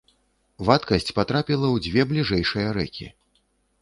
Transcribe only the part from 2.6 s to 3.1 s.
рэкі.